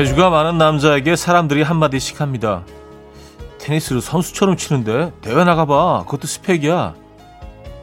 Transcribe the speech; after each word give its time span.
재주가 0.00 0.30
많은 0.30 0.56
남자에게 0.56 1.14
사람들이 1.14 1.60
한마디씩 1.60 2.22
합니다. 2.22 2.64
테니스를 3.58 4.00
선수처럼 4.00 4.56
치는데 4.56 5.12
대회 5.20 5.44
나가봐. 5.44 6.04
그것도 6.06 6.26
스펙이야. 6.26 6.94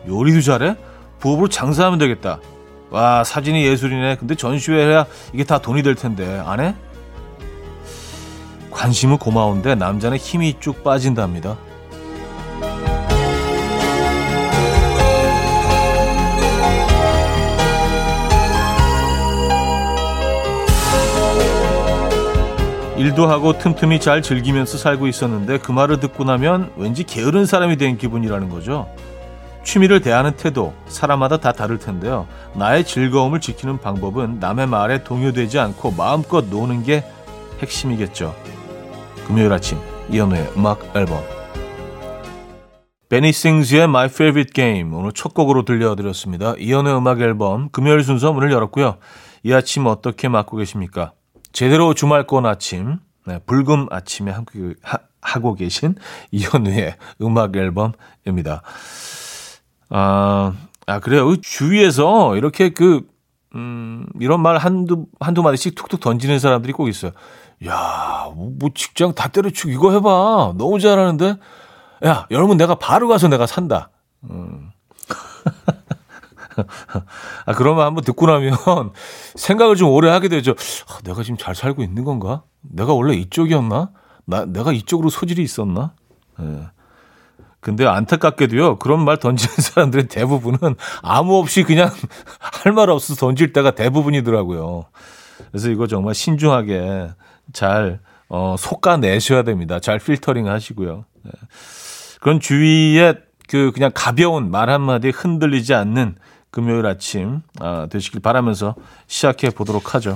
요리도 0.08 0.42
잘해? 0.42 0.76
부업으로 1.20 1.48
장사하면 1.48 2.00
되겠다. 2.00 2.40
와 2.90 3.24
사진이 3.24 3.64
예술이네. 3.68 4.16
근데 4.16 4.34
전시회 4.34 4.84
해야 4.84 5.06
이게 5.32 5.44
다 5.44 5.60
돈이 5.60 5.84
될 5.84 5.94
텐데 5.94 6.42
안 6.44 6.60
해? 6.60 6.74
관심은 8.72 9.20
고마운데 9.20 9.76
남자는 9.76 10.18
힘이 10.18 10.56
쭉 10.60 10.84
빠진답니다. 10.84 11.56
일도 22.98 23.28
하고 23.28 23.58
틈틈이 23.58 24.00
잘 24.00 24.24
즐기면서 24.24 24.80
살고 24.80 25.08
있었는데 25.08 25.60
그 25.60 25.72
말을 25.72 26.00
듣고 26.00 26.24
나면 26.24 26.72
왠지 26.78 27.04
게으른 27.04 27.46
사람이 27.46 27.78
된 27.78 27.98
기분이라는 27.98 28.50
거죠. 28.50 28.90
취미를 29.64 30.02
대하는 30.02 30.32
태도, 30.32 30.74
사람마다 30.88 31.38
다 31.38 31.52
다를 31.52 31.78
텐데요. 31.78 32.26
나의 32.56 32.86
즐거움을 32.86 33.40
지키는 33.40 33.80
방법은 33.80 34.40
남의 34.40 34.66
말에 34.68 35.04
동요되지 35.04 35.60
않고 35.60 35.92
마음껏 35.92 36.46
노는 36.46 36.84
게 36.84 37.04
핵심이겠죠. 37.60 38.34
금요일 39.28 39.54
아침, 39.54 39.78
이현우의 40.10 40.54
음악 40.58 40.96
앨범. 40.96 41.22
베니 43.10 43.32
싱즈의 43.32 43.84
My 43.84 44.06
Favorite 44.06 44.54
Game 44.54 44.94
오늘 44.96 45.12
첫 45.12 45.34
곡으로 45.34 45.66
들려드렸습니다. 45.66 46.56
이현우의 46.58 46.98
음악 46.98 47.22
앨범 47.22 47.70
금요일 47.70 48.04
순서 48.04 48.34
문을 48.34 48.52
열었고요. 48.52 48.98
이 49.44 49.54
아침 49.54 49.86
어떻게 49.86 50.28
맞고 50.30 50.58
계십니까? 50.58 51.12
제대로 51.58 51.96
주말권 51.96 52.46
아침, 52.46 53.00
네, 53.26 53.40
불금 53.48 53.88
아침에 53.90 54.30
함께 54.30 54.76
하, 54.84 55.00
하고 55.24 55.56
계신 55.56 55.96
이현우의 56.30 56.98
음악 57.24 57.56
앨범입니다. 57.56 58.62
아, 59.90 60.54
아 60.86 61.00
그래요. 61.00 61.36
주위에서 61.42 62.38
이렇게 62.38 62.70
그, 62.70 63.08
음, 63.56 64.06
이런 64.20 64.40
말 64.44 64.58
한두, 64.58 65.08
한두 65.20 65.42
마디씩 65.42 65.74
툭툭 65.74 66.00
던지는 66.00 66.38
사람들이 66.38 66.74
꼭 66.74 66.90
있어요. 66.90 67.12
야, 67.66 68.32
뭐 68.36 68.70
직장 68.76 69.16
다 69.16 69.28
때려치고 69.28 69.72
이거 69.72 69.94
해봐. 69.94 70.54
너무 70.60 70.80
잘하는데? 70.80 71.38
야, 72.06 72.28
여러분 72.30 72.58
내가 72.58 72.76
바로 72.76 73.08
가서 73.08 73.30
내가 73.30 73.48
산다. 73.48 73.90
음. 74.30 74.70
아, 77.46 77.54
그러면 77.54 77.86
한번 77.86 78.04
듣고 78.04 78.26
나면 78.28 78.54
생각을 79.36 79.76
좀 79.76 79.90
오래 79.90 80.10
하게 80.10 80.28
되죠. 80.28 80.56
아, 80.90 81.00
내가 81.04 81.24
지금 81.24 81.38
잘 81.38 81.56
살고 81.56 81.84
있는 81.84 82.04
건가? 82.04 82.44
내가 82.62 82.94
원래 82.94 83.16
이쪽이었나? 83.16 83.92
나, 84.26 84.46
내가 84.46 84.72
이쪽으로 84.74 85.10
소질이 85.10 85.42
있었나? 85.44 85.94
예. 86.42 86.68
근데 87.60 87.86
안타깝게도요, 87.86 88.78
그런 88.80 89.04
말 89.04 89.18
던지는 89.18 89.56
사람들의 89.58 90.08
대부분은 90.08 90.76
아무 91.02 91.38
없이 91.38 91.64
그냥 91.64 91.90
할 92.40 92.72
말 92.74 92.90
없어서 92.90 93.20
던질 93.20 93.52
때가 93.54 93.72
대부분이더라고요. 93.72 94.86
그래서 95.52 95.70
이거 95.70 95.88
정말 95.88 96.14
신중하게 96.14 97.10
잘, 97.54 98.00
어, 98.30 98.56
속아내셔야 98.58 99.44
됩니다. 99.44 99.80
잘 99.80 100.00
필터링 100.00 100.48
하시고요. 100.48 101.06
예. 101.26 101.32
그런 102.22 102.40
주위에 102.40 103.16
그 103.50 103.72
그냥 103.74 103.92
가벼운 103.94 104.52
말 104.52 104.70
한마디 104.70 105.10
흔들리지 105.10 105.74
않는 105.74 106.16
금요일 106.58 106.88
아침 106.88 107.44
아, 107.60 107.86
되시길 107.88 108.20
바라면서 108.20 108.74
시작해 109.06 109.52
보도록 109.52 109.94
하죠. 109.94 110.16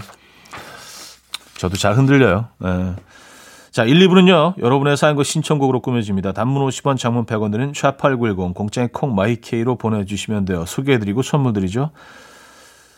저도 1.60 1.78
잘 1.78 1.94
흔들려요. 1.94 2.48
네. 2.58 2.96
자, 3.70 3.84
1, 3.84 4.00
2부는요. 4.08 4.58
여러분의 4.60 4.98
사연과 4.98 5.22
신청곡으로 5.24 5.82
꾸며집니다. 5.82 6.32
단문 6.32 6.68
50원, 6.68 6.98
장문 6.98 7.28
100원 7.28 7.52
드는 7.52 7.74
샵8910 7.74 8.56
공짜의 8.56 8.90
콩 8.92 9.14
마이케이로 9.14 9.76
보내주시면 9.76 10.46
돼요. 10.46 10.66
소개해드리고 10.66 11.22
선물 11.22 11.54
드리죠. 11.54 11.92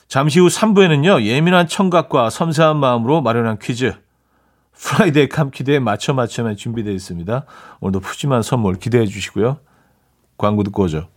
잠시 0.07 0.39
후 0.39 0.47
3부에는요. 0.47 1.23
예민한 1.23 1.67
청각과 1.67 2.29
섬세한 2.29 2.77
마음으로 2.77 3.21
마련한 3.21 3.59
퀴즈 3.59 3.93
프라이데이 4.71 5.27
캄퀴드에 5.27 5.79
맞춰 5.79 6.13
맞춰만 6.13 6.55
준비되어 6.55 6.93
있습니다. 6.93 7.45
오늘도 7.81 7.99
푸짐한 7.99 8.41
선물 8.41 8.75
기대해 8.75 9.05
주시고요. 9.05 9.57
광고 10.37 10.63
듣고 10.63 10.83
오죠. 10.83 11.09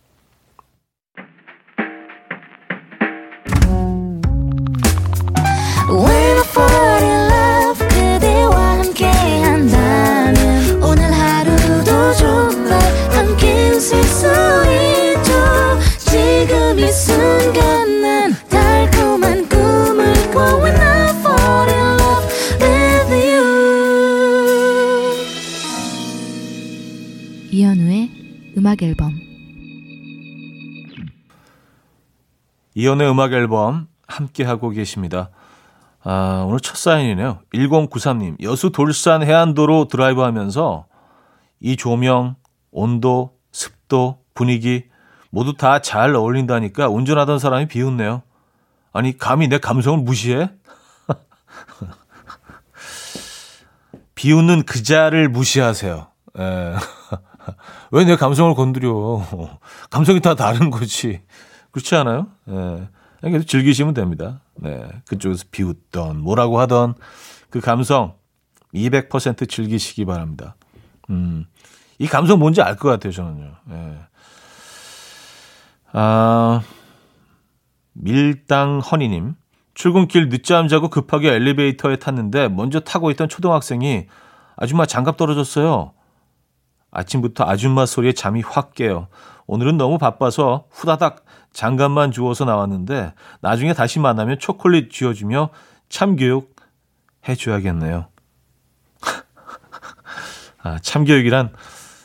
음악 28.77 28.83
앨범 28.83 29.19
이연의 32.75 33.09
음악 33.09 33.33
앨범 33.33 33.87
함께 34.07 34.43
하고 34.43 34.69
계십니다. 34.69 35.29
아, 36.03 36.45
오늘 36.47 36.59
첫 36.59 36.77
사연이네요. 36.77 37.39
1093님. 37.53 38.41
여수 38.43 38.71
돌산 38.71 39.23
해안도로 39.23 39.87
드라이브 39.87 40.21
하면서 40.21 40.85
이 41.59 41.75
조명, 41.75 42.35
온도, 42.71 43.35
습도, 43.51 44.19
분위기 44.35 44.85
모두 45.31 45.55
다 45.55 45.79
잘 45.79 46.15
어울린다니까 46.15 46.87
운전하던 46.87 47.39
사람이 47.39 47.67
비웃네요. 47.67 48.21
아니, 48.93 49.17
감히 49.17 49.47
내 49.47 49.57
감성을 49.57 49.99
무시해? 49.99 50.49
비웃는 54.15 54.63
그자를 54.63 55.29
무시하세요. 55.29 56.07
에. 56.39 56.73
왜 57.91 58.05
내 58.05 58.15
감성을 58.15 58.53
건드려? 58.55 59.21
감성이 59.89 60.19
다 60.21 60.35
다른 60.35 60.69
거지. 60.71 61.21
그렇지 61.71 61.95
않아요? 61.95 62.27
예. 62.49 62.87
그냥 63.21 63.43
즐기시면 63.45 63.93
됩니다. 63.93 64.41
네. 64.55 64.87
그쪽에서 65.07 65.45
비웃던, 65.51 66.21
뭐라고 66.21 66.59
하던 66.61 66.95
그 67.49 67.59
감성 67.59 68.13
200% 68.73 69.49
즐기시기 69.49 70.05
바랍니다. 70.05 70.55
음. 71.09 71.45
이 71.99 72.07
감성 72.07 72.37
뭔지 72.39 72.61
알 72.61 72.75
것 72.77 72.89
같아요, 72.89 73.11
저는요. 73.11 73.51
예. 73.71 73.97
아, 75.93 76.61
밀당 77.93 78.79
허니님. 78.79 79.35
출근길 79.73 80.29
늦잠 80.29 80.67
자고 80.67 80.89
급하게 80.89 81.33
엘리베이터에 81.33 81.97
탔는데 81.97 82.49
먼저 82.49 82.79
타고 82.79 83.11
있던 83.11 83.29
초등학생이 83.29 84.07
아줌마 84.55 84.85
장갑 84.85 85.17
떨어졌어요. 85.17 85.93
아침부터 86.91 87.45
아줌마 87.47 87.85
소리에 87.85 88.13
잠이 88.13 88.41
확 88.41 88.73
깨요. 88.73 89.07
오늘은 89.45 89.77
너무 89.77 89.97
바빠서 89.97 90.65
후다닥 90.71 91.23
장갑만 91.53 92.11
주워서 92.11 92.45
나왔는데 92.45 93.13
나중에 93.41 93.73
다시 93.73 93.99
만나면 93.99 94.39
초콜릿 94.39 94.91
쥐어주며 94.91 95.49
참교육 95.89 96.55
해줘야겠네요. 97.27 98.07
아, 100.63 100.79
참교육이란 100.81 101.53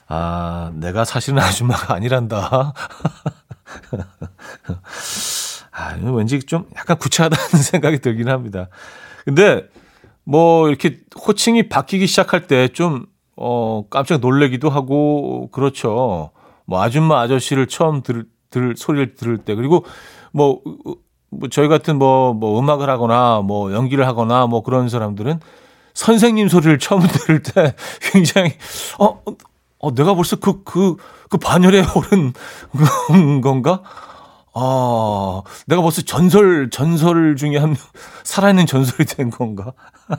아, 0.09 0.71
내가 0.75 1.05
사실은 1.05 1.39
아줌마가 1.39 1.95
아니란다. 1.95 2.75
아, 5.73 5.97
왠지 6.03 6.41
좀 6.41 6.67
약간 6.77 6.99
구차하다는 6.99 7.45
생각이 7.63 7.99
들긴 8.01 8.29
합니다. 8.29 8.69
근데 9.25 9.67
뭐 10.25 10.69
이렇게 10.69 11.01
호칭이 11.27 11.69
바뀌기 11.69 12.07
시작할 12.07 12.47
때 12.47 12.69
좀 12.69 13.07
어, 13.45 13.85
깜짝 13.91 14.21
놀래기도 14.21 14.71
하고, 14.71 15.49
그렇죠. 15.51 16.31
뭐, 16.65 16.81
아줌마 16.81 17.21
아저씨를 17.23 17.67
처음 17.67 18.03
들, 18.03 18.25
들, 18.51 18.77
소리를 18.77 19.17
들을 19.17 19.37
때, 19.39 19.57
그리고 19.57 19.85
뭐, 20.31 20.61
뭐, 21.29 21.49
저희 21.51 21.67
같은 21.67 21.99
뭐, 21.99 22.35
뭐, 22.35 22.61
음악을 22.61 22.89
하거나, 22.89 23.41
뭐, 23.41 23.73
연기를 23.73 24.07
하거나, 24.07 24.47
뭐, 24.47 24.63
그런 24.63 24.89
사람들은 24.89 25.41
선생님 25.93 26.47
소리를 26.47 26.79
처음 26.79 27.03
들을 27.09 27.43
때 27.43 27.75
굉장히, 28.13 28.53
어, 29.01 29.21
어, 29.81 29.93
내가 29.93 30.15
벌써 30.15 30.37
그, 30.37 30.63
그, 30.63 30.95
그 31.29 31.37
반열에 31.37 31.83
오른 31.97 33.41
건가? 33.41 33.83
아, 34.55 35.43
내가 35.67 35.83
벌써 35.83 36.03
전설, 36.03 36.71
전설 36.71 37.35
중에 37.35 37.59
한, 37.59 37.75
살아있는 38.23 38.67
전설이 38.67 39.05
된 39.07 39.31
건가? 39.31 39.73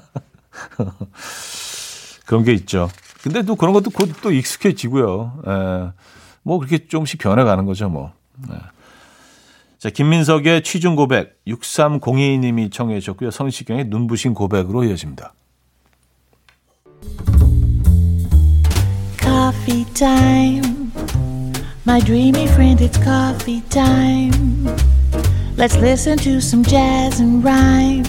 그런 2.26 2.44
게 2.44 2.54
있죠. 2.54 2.90
근데 3.24 3.42
또 3.42 3.56
그런 3.56 3.74
것도 3.74 3.90
곧 3.90 4.12
또 4.22 4.32
익숙해지고요. 4.32 5.42
에, 5.48 5.92
뭐 6.44 6.60
그렇게 6.60 6.86
조금씩 6.88 7.20
변해가는 7.20 7.66
거죠, 7.66 7.90
뭐. 7.90 8.12
에. 8.52 8.56
자, 9.80 9.90
김민석의 9.90 10.64
취중 10.64 10.96
고백, 10.96 11.40
6302님이 11.48 12.72
청해 12.72 13.00
주셨고요. 13.00 13.32
성시경의 13.32 13.86
눈부신 13.86 14.34
고백으로 14.34 14.84
이어집니다. 14.84 15.34
Coffee 19.22 19.86
time. 19.94 20.92
My 21.86 22.00
dreamy 22.02 22.46
friend, 22.48 22.82
it's 22.82 22.98
coffee 23.04 23.62
time. 23.70 24.68
Let's 25.58 25.78
listen 25.78 26.18
to 26.20 26.38
some 26.38 26.64
jazz 26.64 27.22
and 27.22 27.44
rhyme 27.44 28.06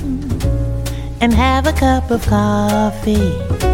and 1.20 1.34
have 1.34 1.67
a 1.67 1.72
cup 1.72 2.10
of 2.10 2.25
coffee. 2.28 3.74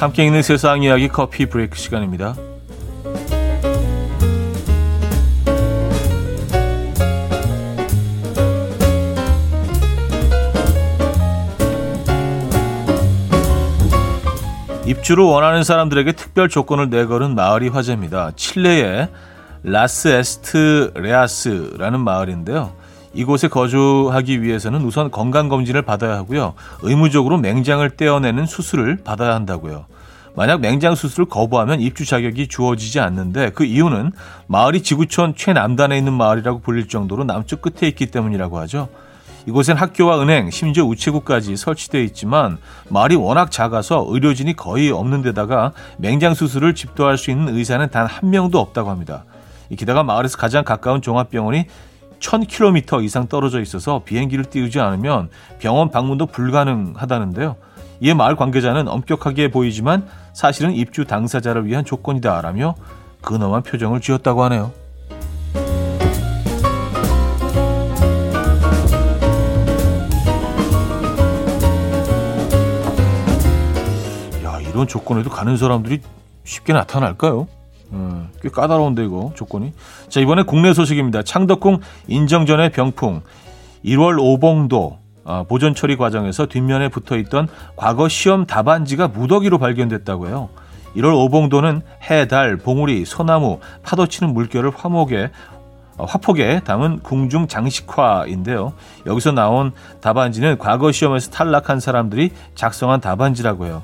함께 0.00 0.24
있는 0.24 0.40
세상 0.40 0.82
이야기 0.82 1.08
커피 1.08 1.44
브레이크 1.44 1.76
시간입니다. 1.76 2.34
입주를 14.86 15.22
원하는 15.22 15.62
사람들에게 15.62 16.12
특별 16.12 16.48
조건을 16.48 16.88
내걸은 16.88 17.34
마을이 17.34 17.68
화제입니다. 17.68 18.32
칠레의 18.36 19.08
라스 19.62 20.08
에스트레야스라는 20.08 22.00
마을인데요. 22.00 22.72
이곳에 23.12 23.48
거주하기 23.48 24.42
위해서는 24.42 24.82
우선 24.82 25.10
건강검진을 25.10 25.82
받아야 25.82 26.16
하고요. 26.16 26.54
의무적으로 26.82 27.38
맹장을 27.38 27.88
떼어내는 27.90 28.46
수술을 28.46 28.98
받아야 29.02 29.34
한다고요. 29.34 29.86
만약 30.36 30.60
맹장 30.60 30.94
수술을 30.94 31.26
거부하면 31.26 31.80
입주 31.80 32.06
자격이 32.06 32.46
주어지지 32.46 33.00
않는데 33.00 33.50
그 33.50 33.64
이유는 33.64 34.12
마을이 34.46 34.82
지구촌 34.82 35.34
최남단에 35.34 35.98
있는 35.98 36.12
마을이라고 36.12 36.60
불릴 36.60 36.86
정도로 36.86 37.24
남쪽 37.24 37.60
끝에 37.62 37.88
있기 37.88 38.06
때문이라고 38.06 38.58
하죠. 38.60 38.88
이곳엔 39.46 39.76
학교와 39.76 40.22
은행, 40.22 40.50
심지어 40.50 40.84
우체국까지 40.84 41.56
설치되어 41.56 42.02
있지만 42.02 42.58
마을이 42.90 43.16
워낙 43.16 43.50
작아서 43.50 44.06
의료진이 44.08 44.54
거의 44.54 44.90
없는 44.92 45.22
데다가 45.22 45.72
맹장 45.96 46.34
수술을 46.34 46.74
집도할 46.74 47.18
수 47.18 47.30
있는 47.32 47.56
의사는 47.56 47.88
단 47.90 48.06
한 48.06 48.30
명도 48.30 48.60
없다고 48.60 48.90
합니다. 48.90 49.24
게다가 49.76 50.02
마을에서 50.04 50.36
가장 50.36 50.62
가까운 50.62 51.00
종합병원이 51.00 51.64
1000km 52.20 53.02
이상 53.02 53.26
떨어져 53.26 53.60
있어서 53.60 54.02
비행기를 54.04 54.44
띄우지 54.44 54.78
않으면 54.78 55.30
병원 55.58 55.90
방문도 55.90 56.26
불가능하다는데요. 56.26 57.56
이에 58.02 58.14
마을 58.14 58.36
관계자는 58.36 58.88
엄격하게 58.88 59.50
보이지만 59.50 60.06
사실은 60.32 60.72
입주 60.72 61.04
당사자를 61.04 61.66
위한 61.66 61.84
조건이다라며 61.84 62.74
근엄한 63.22 63.62
표정을 63.62 64.00
지었다고 64.00 64.44
하네요. 64.44 64.72
이런 74.80 74.86
조건에도 74.86 75.28
가는 75.28 75.58
사람들이 75.58 76.00
쉽게 76.44 76.72
나타날까요? 76.72 77.48
음, 77.92 78.28
꽤 78.40 78.48
까다로운데 78.48 79.04
이거 79.04 79.32
조건이. 79.34 79.72
자 80.08 80.20
이번에 80.20 80.42
국내 80.42 80.72
소식입니다. 80.72 81.22
창덕궁 81.22 81.80
인정전의 82.08 82.70
병풍 82.70 83.22
1월 83.84 84.18
오봉도 84.18 84.98
아, 85.24 85.44
보존 85.48 85.74
처리 85.74 85.96
과정에서 85.96 86.46
뒷면에 86.46 86.88
붙어 86.88 87.16
있던 87.16 87.48
과거 87.76 88.08
시험 88.08 88.46
답안지가 88.46 89.08
무더기로 89.08 89.58
발견됐다고요. 89.58 90.48
1월 90.96 91.14
오봉도는 91.14 91.82
해, 92.10 92.26
달, 92.26 92.56
봉우리, 92.56 93.04
소나무, 93.04 93.60
파도치는 93.82 94.34
물결을 94.34 94.72
화목에 94.74 95.30
어, 95.98 96.04
화폭에 96.04 96.60
담은 96.60 97.00
궁중 97.00 97.46
장식화인데요. 97.46 98.72
여기서 99.06 99.32
나온 99.32 99.72
답안지는 100.00 100.58
과거 100.58 100.90
시험에서 100.90 101.30
탈락한 101.30 101.78
사람들이 101.78 102.30
작성한 102.54 103.00
답안지라고 103.00 103.66
해요. 103.66 103.82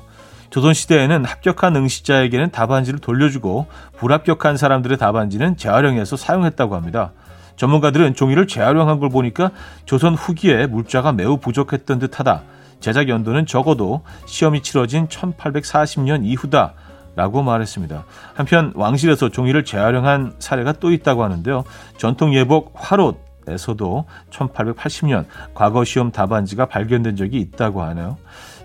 조선시대에는 0.49 1.25
합격한 1.25 1.75
응시자에게는 1.75 2.51
답안지를 2.51 2.99
돌려주고 2.99 3.67
불합격한 3.97 4.57
사람들의 4.57 4.97
답안지는 4.97 5.57
재활용해서 5.57 6.15
사용했다고 6.15 6.75
합니다. 6.75 7.11
전문가들은 7.55 8.13
종이를 8.13 8.47
재활용한 8.47 8.99
걸 8.99 9.09
보니까 9.09 9.51
조선 9.85 10.13
후기에 10.13 10.67
물자가 10.67 11.11
매우 11.11 11.37
부족했던 11.37 11.99
듯하다. 11.99 12.43
제작 12.79 13.09
연도는 13.09 13.45
적어도 13.45 14.03
시험이 14.27 14.61
치러진 14.61 15.07
1840년 15.07 16.23
이후다. 16.23 16.73
라고 17.15 17.41
말했습니다. 17.41 18.05
한편 18.35 18.71
왕실에서 18.75 19.29
종이를 19.29 19.65
재활용한 19.65 20.35
사례가 20.37 20.73
또 20.73 20.91
있다고 20.91 21.23
하는데요. 21.23 21.63
전통 21.97 22.35
예복 22.35 22.73
화롯 22.75 23.25
에서도 23.47 24.05
1880년 24.29 25.25
과거 25.53 25.85
시험 25.85 26.11
답안지가 26.11 26.65
발견된 26.65 27.15
적이 27.15 27.39
있다고 27.39 27.81
하네요. 27.81 28.17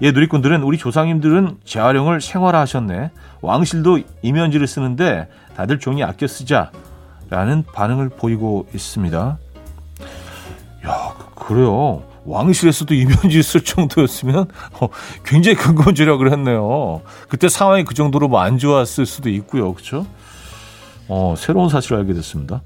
예, 0.03 0.11
누리꾼들은 0.11 0.65
우리 0.65 0.79
조상님들은 0.79 1.59
재활용을 1.65 2.21
생활화하셨네. 2.21 3.13
왕실도 3.41 4.01
이면지를 4.23 4.67
쓰는데 4.67 5.29
다들 5.57 5.79
종이 5.79 6.03
아껴 6.03 6.27
쓰자라는 6.27 7.65
반응을 7.73 8.09
보이고 8.09 8.67
있습니다. 8.75 9.39
야, 10.87 11.15
그래요. 11.37 12.03
왕실에서도 12.25 12.95
이면지 12.95 13.43
쓸 13.45 13.63
정도였으면 13.63 14.47
어, 14.81 14.89
굉장히 15.25 15.57
근본주력을 15.57 16.31
했네요. 16.33 17.03
그때 17.29 17.49
상황이 17.49 17.85
그 17.85 17.95
정도로 17.95 18.27
뭐 18.27 18.41
안 18.41 18.59
좋았을 18.59 19.07
수도 19.07 19.29
있고요. 19.31 19.73
그렇죠? 19.73 20.05
어, 21.09 21.35
새로운 21.39 21.69
사실을 21.69 21.99
알게 21.99 22.13
됐습니다. 22.15 22.63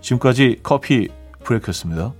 지금까지 0.00 0.60
Coffee 0.62 1.08
Break였습니다. 1.42 2.12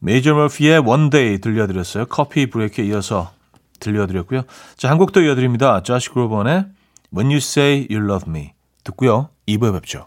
메이저 0.00 0.34
머피의 0.34 0.78
One 0.80 1.09
Day 1.09 1.38
들려드렸어요. 1.40 2.06
Coffee 2.06 2.46
Break에 2.50 2.84
이어서 2.86 3.32
들려드렸고요. 3.80 4.42
자, 4.76 4.90
한 4.90 4.98
곡 4.98 5.12
더 5.12 5.20
이어드립니다. 5.20 5.82
조시 5.82 6.10
그로번의 6.10 6.66
When 7.14 7.26
You 7.30 7.36
Say 7.38 7.86
You 7.90 8.04
Love 8.08 8.28
Me 8.30 8.52
듣고요. 8.84 9.30
2부에 9.48 9.72
뵙죠. 9.72 10.06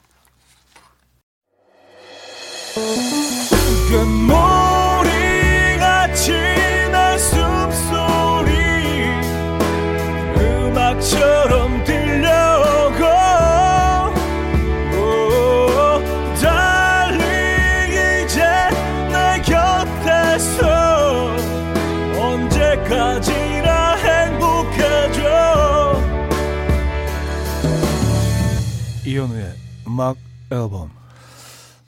음악 29.91 30.15
앨범. 30.49 30.89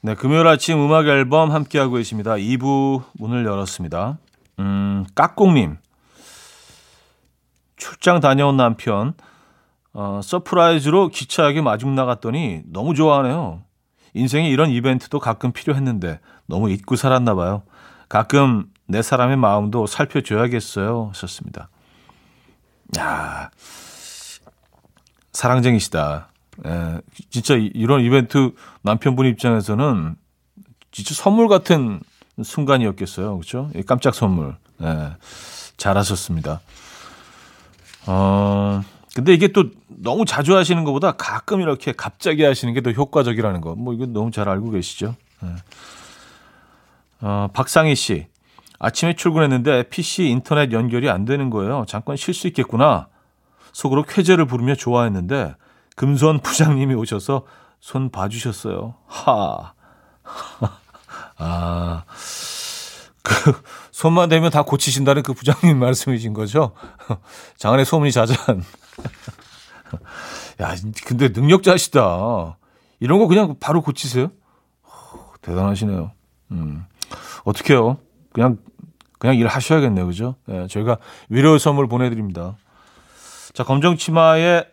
네, 0.02 0.14
금요일 0.14 0.46
아침 0.48 0.78
음악 0.84 1.08
앨범 1.08 1.52
함께하고 1.52 1.96
계십니다. 1.96 2.34
2부 2.34 3.04
문을 3.14 3.46
열었습니다. 3.46 4.18
음, 4.60 5.06
까꿍님. 5.16 5.78
출장 7.78 8.20
다녀온 8.20 8.58
남편, 8.58 9.14
어, 9.94 10.20
surprise로 10.22 11.08
기차역에 11.08 11.62
마중 11.62 11.96
나갔더니 11.96 12.64
너무 12.66 12.94
좋아하네요. 12.94 13.64
인생에 14.14 14.50
이런 14.50 14.70
이벤트도 14.70 15.20
가끔 15.20 15.54
필요했는데 15.54 16.20
너무 16.46 16.70
잊고 16.70 16.98
살았나 16.98 17.36
봐요. 17.36 17.64
가끔 18.10 18.66
내 18.86 19.02
사람의 19.02 19.38
마음도 19.38 19.88
살펴줘야겠어요. 19.88 21.10
하셨습니다. 21.14 21.70
야 23.00 23.50
사랑쟁이시다. 25.32 26.33
예, 26.66 27.02
진짜 27.30 27.56
이런 27.56 28.02
이벤트 28.02 28.52
남편분 28.84 29.26
입장에서는 29.28 30.16
진짜 30.92 31.16
선물 31.16 31.48
같은 31.48 32.00
순간이었겠어요. 32.42 33.36
그렇죠? 33.38 33.70
깜짝 33.88 34.14
선물. 34.16 34.56
예, 34.82 35.12
잘하셨습니다. 35.78 36.62
어, 38.06 38.82
근데 39.16 39.34
이게 39.34 39.48
또 39.50 39.66
너무 39.88 40.26
자주 40.26 40.56
하시는 40.56 40.84
것보다 40.84 41.14
가끔 41.14 41.62
이렇게 41.62 41.92
갑자기 41.94 42.44
하시는 42.44 42.74
게 42.74 42.82
더 42.82 42.92
효과적이라는 42.92 43.62
거. 43.62 43.76
뭐 43.76 43.94
이건 43.94 44.14
너무 44.14 44.32
잘 44.32 44.50
알고 44.50 44.72
계시죠? 44.72 45.16
예. 45.44 45.48
어, 47.22 47.48
박상희 47.54 47.96
씨. 47.96 48.28
아침에 48.80 49.16
출근했는데 49.16 49.84
PC 49.84 50.26
인터넷 50.28 50.72
연결이 50.74 51.10
안 51.10 51.24
되는 51.24 51.50
거예요. 51.50 51.86
잠깐 51.88 52.18
쉴 52.18 52.34
수 52.34 52.48
있겠구나. 52.48 53.08
속으로 53.72 54.04
쾌재를 54.04 54.46
부르며 54.46 54.76
좋아했는데 54.76 55.56
금손 55.96 56.40
부장님이 56.40 56.96
오셔서 56.96 57.46
손 57.80 58.10
봐주셨어요. 58.10 58.96
하. 59.08 59.74
아, 61.38 62.04
그, 63.22 63.62
손만 63.92 64.30
대면 64.30 64.52
다 64.52 64.64
고치신다는 64.64 65.24
그 65.24 65.34
부장님 65.34 65.78
말씀이신 65.80 66.34
거죠? 66.34 66.74
장안의 67.58 67.86
소문이 67.86 68.12
자자한. 68.12 68.64
야, 70.62 70.76
근데 71.06 71.30
능력자시다. 71.30 72.58
이런 73.00 73.20
거 73.20 73.28
그냥 73.28 73.56
바로 73.60 73.82
고치세요? 73.82 74.32
대단하시네요. 75.42 76.12
음. 76.52 76.86
어떻게요? 77.44 77.98
그냥, 78.32 78.58
그냥 79.20 79.36
일 79.36 79.48
하셔야겠네요. 79.48 80.06
그죠? 80.06 80.36
예, 80.50 80.68
저희가 80.68 80.98
위로 81.30 81.58
선물 81.58 81.88
보내드립니다. 81.88 82.56
자, 83.54 83.64
검정 83.64 83.98
치마의 83.98 84.73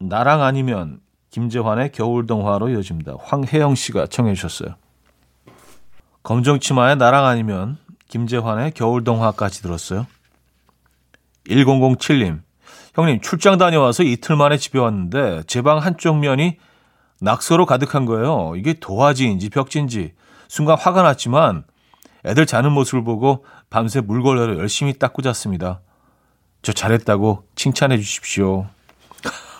나랑 0.00 0.42
아니면 0.42 1.00
김재환의 1.30 1.92
겨울동화로 1.92 2.70
이어집니다. 2.70 3.14
황혜영 3.22 3.74
씨가 3.74 4.06
청해 4.06 4.34
주셨어요. 4.34 4.74
검정치마의 6.22 6.96
나랑 6.96 7.26
아니면 7.26 7.78
김재환의 8.08 8.72
겨울동화까지 8.72 9.62
들었어요. 9.62 10.06
1007님, 11.46 12.40
형님 12.94 13.20
출장 13.20 13.58
다녀와서 13.58 14.02
이틀 14.02 14.36
만에 14.36 14.56
집에 14.56 14.78
왔는데 14.78 15.42
제 15.46 15.62
방 15.62 15.78
한쪽 15.78 16.18
면이 16.18 16.56
낙서로 17.20 17.66
가득한 17.66 18.06
거예요. 18.06 18.54
이게 18.56 18.74
도화지인지 18.74 19.50
벽지인지 19.50 20.14
순간 20.48 20.76
화가 20.78 21.02
났지만 21.02 21.64
애들 22.24 22.46
자는 22.46 22.72
모습을 22.72 23.04
보고 23.04 23.44
밤새 23.68 24.00
물걸레로 24.00 24.58
열심히 24.58 24.98
닦고 24.98 25.22
잤습니다. 25.22 25.80
저 26.62 26.72
잘했다고 26.72 27.44
칭찬해 27.54 27.96
주십시오. 27.98 28.66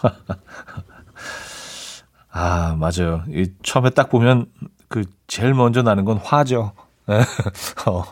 아, 2.32 2.76
맞아요. 2.78 3.24
이 3.28 3.52
처음에 3.62 3.90
딱 3.90 4.10
보면 4.10 4.46
그 4.88 5.04
제일 5.26 5.54
먼저 5.54 5.82
나는 5.82 6.04
건 6.04 6.18
화죠. 6.18 6.72
예. 7.08 7.20
어. 7.90 8.04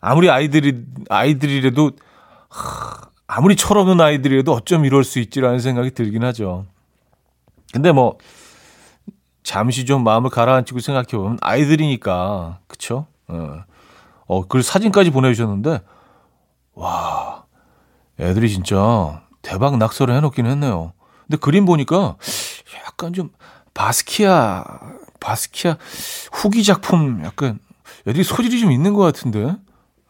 아무리 0.00 0.28
아이들이 0.28 0.84
아이들이라도 1.08 1.92
아무리 3.26 3.56
철없는 3.56 4.00
아이들이라도 4.00 4.52
어쩜 4.52 4.84
이럴 4.84 5.02
수 5.02 5.18
있지라는 5.18 5.60
생각이 5.60 5.92
들긴 5.92 6.24
하죠. 6.24 6.66
근데 7.72 7.90
뭐 7.90 8.18
잠시 9.42 9.84
좀 9.84 10.04
마음을 10.04 10.30
가라앉히고 10.30 10.80
생각해 10.80 11.06
보면 11.12 11.38
아이들이니까 11.40 12.58
그쵸? 12.66 13.06
어, 13.28 13.62
어, 14.26 14.46
그 14.46 14.62
사진까지 14.62 15.10
보내주셨는데 15.10 15.80
와 16.74 17.44
애들이 18.20 18.50
진짜 18.50 19.22
대박 19.42 19.78
낙서를 19.78 20.14
해놓긴 20.16 20.46
했네요. 20.46 20.92
근데 21.26 21.38
그림 21.38 21.64
보니까 21.64 22.16
약간 22.86 23.12
좀 23.12 23.30
바스키아 23.72 24.64
바스키아 25.20 25.78
후기 26.32 26.62
작품 26.64 27.22
약간 27.24 27.58
애들이 28.06 28.22
소질이 28.24 28.60
좀 28.60 28.70
있는 28.72 28.92
것 28.94 29.02
같은데. 29.02 29.56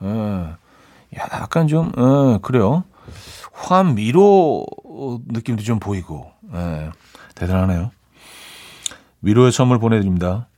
예. 0.02 0.54
약간 1.16 1.68
좀 1.68 1.92
예, 1.96 2.38
그래요. 2.42 2.84
환미로 3.52 4.66
느낌도 5.28 5.62
좀 5.62 5.78
보이고 5.78 6.30
예, 6.52 6.90
대단하네요. 7.34 7.90
위로의 9.22 9.52
선물 9.52 9.78
보내드립니다. 9.78 10.48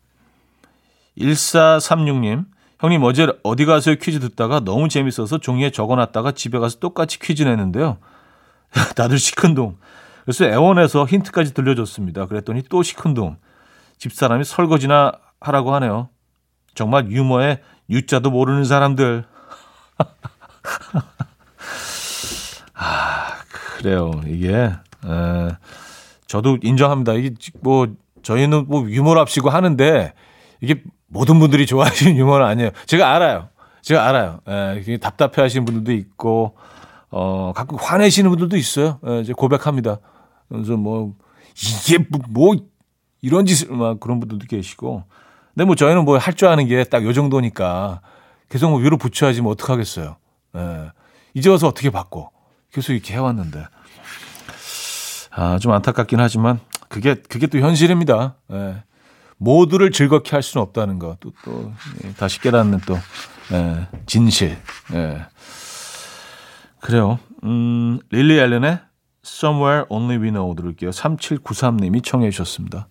1436님, 1.19 2.47
형님 2.81 3.03
어제 3.05 3.27
어디 3.43 3.65
가서 3.65 3.95
퀴즈 3.95 4.21
듣다가 4.21 4.61
너무 4.61 4.89
재밌어서 4.89 5.39
종이에 5.39 5.71
적어놨다가 5.71 6.33
집에 6.33 6.59
가서 6.59 6.79
똑같이 6.79 7.19
퀴즈 7.19 7.43
냈는데요. 7.43 7.99
다들 8.97 9.19
시큰둥. 9.19 9.77
그래서 10.27 10.45
애원해서 10.45 11.07
힌트까지 11.07 11.55
들려줬습니다. 11.55 12.27
그랬더니 12.27 12.65
또 12.69 12.83
시큰둥. 12.83 13.37
집사람이 13.97 14.43
설거지나 14.43 15.13
하라고 15.41 15.73
하네요. 15.77 16.09
정말 16.75 17.13
유머에 17.13 17.61
유자도 17.89 18.33
모르는 18.33 18.65
사람들. 18.65 19.25
아, 22.75 23.29
그래요. 23.79 24.11
이게, 24.27 24.53
에, 24.53 24.73
저도 26.27 26.59
인정합니다. 26.61 27.13
이게 27.13 27.31
뭐, 27.61 27.87
저희는 28.23 28.65
뭐 28.67 28.91
유머랍시고 28.91 29.49
하는데, 29.49 30.13
이게 30.61 30.83
모든 31.07 31.39
분들이 31.39 31.67
좋아하시는 31.67 32.17
유머는 32.17 32.45
아니에요. 32.45 32.71
제가 32.87 33.15
알아요. 33.15 33.49
제가 33.83 34.09
알아요. 34.09 34.41
에, 34.49 34.99
답답해 34.99 35.41
하시는 35.41 35.65
분들도 35.65 35.93
있고, 35.93 36.57
어, 37.13 37.53
가끔 37.55 37.79
화내시는 37.81 38.29
분들도 38.29 38.57
있어요. 38.57 38.99
에, 39.07 39.21
이제 39.21 39.33
고백합니다. 39.33 40.01
그래서 40.49 40.77
뭐, 40.77 41.15
이게 41.57 41.99
뭐, 42.11 42.21
뭐, 42.29 42.57
이런 43.23 43.47
짓을 43.47 43.69
막 43.75 43.99
그런 44.01 44.21
분들도 44.21 44.47
계시고. 44.47 45.05
근데 45.55 45.65
뭐 45.65 45.75
저희는 45.75 46.05
뭐 46.05 46.19
할 46.19 46.35
줄 46.35 46.49
아는 46.49 46.67
게 46.69 46.85
딱 46.85 47.03
요 47.05 47.13
정도니까 47.13 48.01
계속 48.49 48.71
뭐 48.71 48.79
위로 48.79 48.99
붙여야지 48.99 49.41
뭐 49.41 49.53
어떡하겠어요. 49.53 50.17
예. 50.57 50.91
이제 51.35 51.49
와서 51.51 51.67
어떻게 51.69 51.91
바꿔. 51.91 52.31
계속 52.73 52.93
이렇게 52.93 53.15
해왔는데. 53.15 53.65
아, 55.31 55.59
좀 55.59 55.73
안타깝긴 55.73 56.21
하지만 56.21 56.61
그게, 56.89 57.15
그게 57.15 57.47
또 57.47 57.59
현실입니다. 57.59 58.37
예. 58.53 58.83
모두를 59.39 59.91
즐겁게 59.91 60.31
할 60.31 60.43
수는 60.43 60.63
없다는 60.63 60.99
거. 60.99 61.17
또, 61.21 61.33
또, 61.45 61.73
예, 62.05 62.13
다시 62.15 62.41
깨닫는 62.41 62.81
또, 62.87 62.97
예, 63.53 63.87
진실. 64.07 64.57
예. 64.95 65.27
그래요. 66.81 67.19
음, 67.45 67.99
릴리 68.11 68.39
앨런의 68.39 68.79
Somewhere 69.27 69.87
Only 69.89 70.17
We 70.19 70.31
Know 70.31 70.55
들을게요. 70.55 70.91
3793님이 70.91 72.03
청해 72.03 72.31
주셨습니다. 72.31 72.89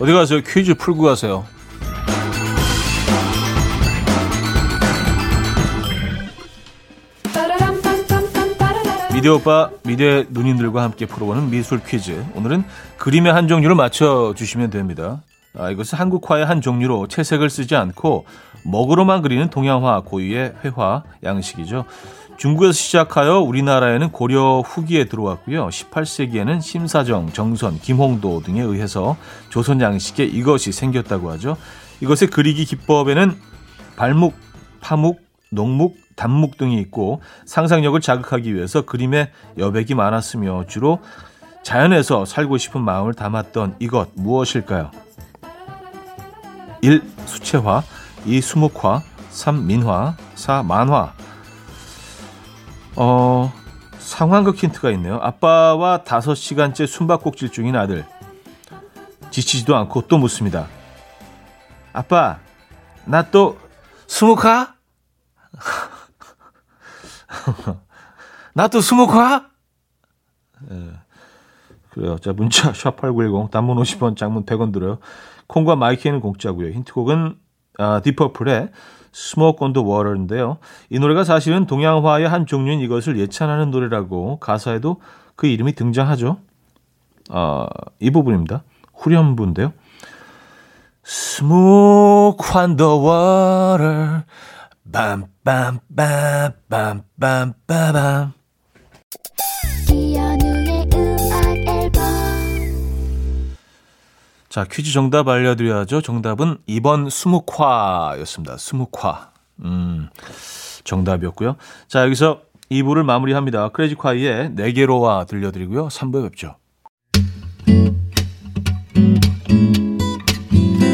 어디 0.00 0.12
가세요? 0.12 0.40
퀴즈 0.40 0.74
풀고 0.74 1.02
가세요. 1.02 1.44
미디어 9.22 9.36
오빠, 9.36 9.70
미디어 9.84 10.24
누님들과 10.30 10.82
함께 10.82 11.06
풀어보는 11.06 11.48
미술 11.48 11.80
퀴즈. 11.80 12.24
오늘은 12.34 12.64
그림의 12.98 13.32
한 13.32 13.46
종류를 13.46 13.76
맞춰주시면 13.76 14.70
됩니다. 14.70 15.22
아, 15.56 15.70
이것은 15.70 15.96
한국화의 15.96 16.44
한 16.44 16.60
종류로 16.60 17.06
채색을 17.06 17.48
쓰지 17.48 17.76
않고 17.76 18.26
먹으로만 18.64 19.22
그리는 19.22 19.48
동양화 19.48 20.00
고유의 20.00 20.54
회화 20.64 21.04
양식이죠. 21.22 21.84
중국에서 22.36 22.72
시작하여 22.72 23.38
우리나라에는 23.38 24.10
고려 24.10 24.58
후기에 24.58 25.04
들어왔고요. 25.04 25.68
18세기에는 25.68 26.60
심사정, 26.60 27.32
정선, 27.32 27.78
김홍도 27.78 28.42
등에 28.42 28.60
의해서 28.60 29.16
조선 29.50 29.80
양식에 29.80 30.24
이것이 30.24 30.72
생겼다고 30.72 31.30
하죠. 31.30 31.56
이것의 32.00 32.28
그리기 32.32 32.64
기법에는 32.64 33.36
발목, 33.94 34.34
파목, 34.80 35.20
농목, 35.52 35.96
단목 36.16 36.56
등이 36.56 36.80
있고 36.80 37.20
상상력을 37.44 38.00
자극하기 38.00 38.54
위해서 38.54 38.82
그림에 38.82 39.30
여백이 39.58 39.94
많았으며 39.94 40.64
주로 40.66 40.98
자연에서 41.62 42.24
살고 42.24 42.58
싶은 42.58 42.80
마음을 42.82 43.14
담았던 43.14 43.76
이것 43.78 44.08
무엇일까요? 44.14 44.90
1. 46.80 47.02
수채화 47.26 47.82
2. 48.24 48.40
수묵화 48.40 49.02
3. 49.30 49.66
민화 49.66 50.16
4. 50.34 50.62
만화 50.62 51.12
어, 52.96 53.52
상황극 53.98 54.56
힌트가 54.56 54.90
있네요. 54.92 55.18
아빠와 55.22 56.02
5시간째 56.04 56.86
숨바꼭질 56.86 57.50
중인 57.50 57.76
아들. 57.76 58.04
지치지도 59.30 59.76
않고 59.76 60.08
또 60.08 60.18
묻습니다. 60.18 60.66
아빠, 61.92 62.38
나 63.06 63.30
또 63.30 63.58
수묵화? 64.06 64.74
나또 68.54 68.80
수묵화? 68.80 69.46
예. 70.70 70.90
그래요. 71.90 72.18
자, 72.18 72.32
문자 72.32 72.72
샵8910 72.72 73.50
단문 73.50 73.76
50원, 73.76 74.16
장문 74.16 74.44
100원 74.44 74.72
들어요. 74.72 74.98
콩과 75.46 75.76
my 75.76 75.89
K는 75.89 76.20
공짜고요. 76.20 76.70
힌트곡은 76.70 77.36
아, 77.78 78.00
Deep 78.00 78.23
Purple의 78.23 78.70
Smoke 79.14 79.58
on 79.64 79.72
the 79.72 79.86
Water인데요. 79.86 80.58
이 80.88 80.98
노래가 80.98 81.24
사실은 81.24 81.66
동양화의 81.66 82.28
한 82.28 82.46
종류인 82.46 82.80
이것을 82.80 83.18
예찬하는 83.18 83.70
노래라고 83.70 84.38
가사에도 84.38 85.00
그 85.36 85.46
이름이 85.46 85.74
등장하죠. 85.74 86.38
아, 87.30 87.66
이 88.00 88.10
부분입니다. 88.10 88.62
후렴부인데요. 88.94 89.72
Smoke 91.04 92.56
on 92.56 92.76
the 92.76 92.92
water, 92.92 94.22
bam, 94.84 95.26
bam, 95.44 95.80
bam, 95.88 96.52
bam, 96.68 97.04
bam, 97.18 97.54
bam, 97.66 97.92
bam. 97.92 98.32
자, 104.48 104.64
퀴즈 104.70 104.92
정답 104.92 105.28
알려드려야죠. 105.28 106.02
정답은 106.02 106.58
2번 106.68 107.08
수묵화였습니다. 107.08 108.58
수묵화. 108.58 109.30
음, 109.64 110.10
정답이었고요. 110.84 111.56
자, 111.88 112.04
여기서 112.04 112.42
2부를 112.70 113.02
마무리합니다. 113.02 113.70
크레지콰이의 113.70 114.50
4개로와 114.50 115.26
들려드리고요. 115.26 115.88
3부에 115.88 116.22
뵙죠. 116.24 116.56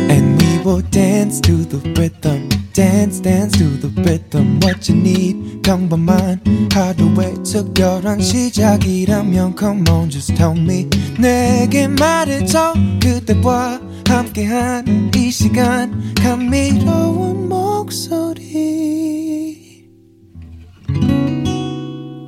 And 0.08 0.42
we 0.42 0.58
will 0.64 0.88
dance 0.90 1.40
to 1.40 1.64
the 1.68 1.80
rhythm. 1.96 2.48
Dance 2.78 3.20
dance 3.20 3.58
to 3.58 3.64
the 3.80 3.90
rhythm 4.02 4.60
what 4.62 4.88
you 4.88 4.96
need. 5.00 5.62
평범한 5.62 6.40
하루의 6.72 7.42
특별한 7.42 8.20
시작이라면 8.20 9.56
come 9.58 9.82
on 9.90 10.08
just 10.08 10.32
tell 10.36 10.56
me. 10.56 10.88
내게 11.18 11.88
말해줘 11.88 12.74
그대와 13.02 13.80
함께한 14.06 15.10
이 15.16 15.28
시간. 15.32 16.14
감미로운 16.14 17.48
목소리. 17.48 18.46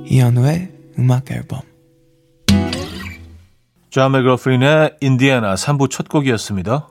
이현우의 0.05 0.69
음악 0.99 1.31
앨범. 1.31 1.61
Jon 3.89 4.11
McLaughlin의 4.11 4.97
Indiana 4.99 5.55
3부 5.55 5.89
첫 5.89 6.09
곡이었습니다. 6.09 6.90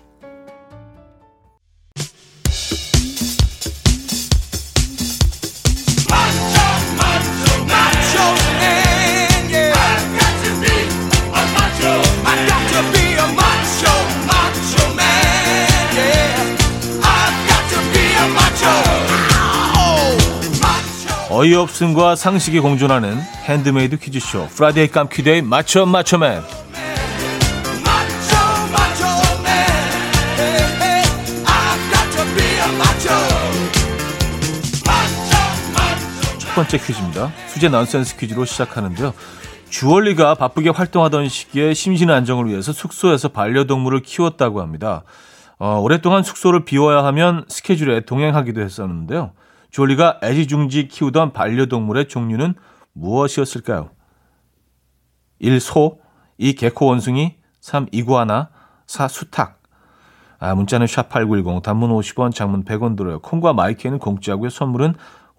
어이없음과 21.41 22.15
상식이 22.15 22.59
공존하는 22.59 23.19
핸드메이드 23.45 23.97
퀴즈쇼 23.97 24.45
Friday 24.49 24.89
깜퀴데이 24.89 25.41
맞춰 25.41 25.87
맞춰 25.87 26.43
첫 36.37 36.53
번째 36.53 36.77
퀴즈입니다. 36.77 37.31
수제 37.47 37.69
넌센스 37.69 38.17
퀴즈로 38.17 38.45
시작하는데요. 38.45 39.11
주얼리가 39.71 40.35
바쁘게 40.35 40.69
활동하던 40.69 41.27
시기에 41.27 41.73
심신 41.73 42.11
안정을 42.11 42.49
위해서 42.49 42.71
숙소에서 42.71 43.29
반려동물을 43.29 44.01
키웠다고 44.01 44.61
합니다. 44.61 45.01
어, 45.57 45.79
오랫동안 45.79 46.21
숙소를 46.21 46.65
비워야 46.65 47.03
하면 47.05 47.45
스케줄에 47.47 48.01
동행하기도 48.01 48.61
했었는데요. 48.61 49.31
졸리가 49.71 50.19
애지중지 50.23 50.87
키우던 50.87 51.33
반려동물의 51.33 52.07
종류는 52.07 52.55
무엇이었을까요? 52.93 53.89
1. 55.39 55.59
소 55.59 55.99
2. 56.37 56.53
개코 56.55 56.85
원숭이 56.85 57.35
3. 57.61 57.87
이구아나 57.91 58.49
4. 58.85 59.07
수탉 59.07 59.61
아, 60.39 60.55
문자는 60.55 60.87
샵8910 60.87 61.61
단문 61.61 61.91
50원 61.91 62.33
장문 62.33 62.65
100원 62.65 62.97
들어요. 62.97 63.19
콩과 63.19 63.53
마이크는 63.53 63.99
공짜고요. 63.99 64.49
선물은 64.49 64.95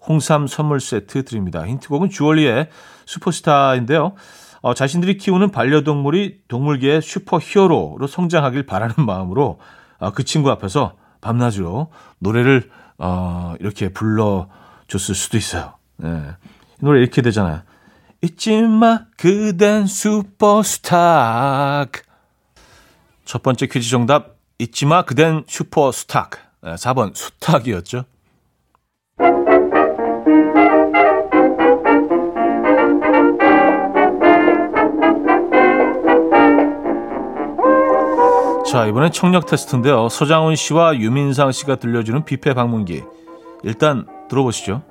홍삼 0.07 0.47
선물 0.47 0.79
세트 0.79 1.25
드립니다. 1.25 1.65
힌트곡은 1.65 2.09
주얼리의 2.09 2.69
슈퍼스타인데요. 3.05 4.13
어, 4.61 4.73
자신들이 4.73 5.17
키우는 5.17 5.51
반려동물이 5.51 6.43
동물계의 6.47 7.01
슈퍼 7.01 7.37
히어로로 7.37 8.07
성장하길 8.07 8.65
바라는 8.65 8.95
마음으로 9.05 9.59
어, 9.99 10.11
그 10.11 10.23
친구 10.23 10.49
앞에서 10.51 10.95
밤낮으로 11.19 11.91
노래를 12.19 12.69
어, 12.97 13.55
이렇게 13.59 13.89
불러줬을 13.89 15.15
수도 15.15 15.37
있어요. 15.37 15.73
네. 15.97 16.09
이 16.81 16.85
노래 16.85 17.01
이렇게 17.01 17.21
되잖아요. 17.21 17.61
잊지마 18.21 19.05
그댄 19.17 19.85
슈퍼스타 19.87 21.85
첫 23.25 23.43
번째 23.43 23.67
퀴즈 23.67 23.89
정답 23.89 24.37
잊지마 24.59 25.03
그댄 25.03 25.43
슈퍼스타 25.47 26.29
네, 26.61 26.75
4번 26.75 27.15
수탉이었죠. 27.15 28.05
자, 38.73 38.87
이번엔 38.87 39.11
청력 39.11 39.45
테스트인데요. 39.45 40.09
서장훈 40.09 40.55
씨와 40.55 40.97
유민상 40.97 41.51
씨가 41.51 41.75
들려주는 41.75 42.25
뷔페 42.25 42.55
방문기. 42.55 43.03
일단 43.61 44.07
들어보시죠. 44.29 44.81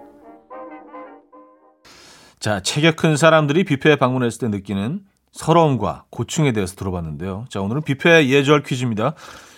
자, 2.39 2.61
체격 2.61 2.95
큰 2.95 3.17
사람들이 3.17 3.65
뷔페에 3.65 3.97
방문했을 3.97 4.39
때 4.39 4.57
느끼는 4.57 5.01
서러움과 5.33 6.05
고충에 6.11 6.53
대해서 6.53 6.77
들어봤는데요. 6.77 7.47
자, 7.49 7.61
오늘은 7.61 7.83
뷔페 7.83 8.29
예절 8.29 8.63
퀴즈입니다. 8.63 9.15